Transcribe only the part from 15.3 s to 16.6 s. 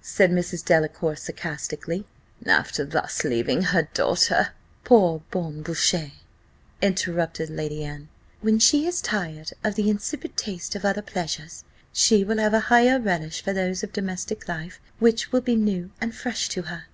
will be new and fresh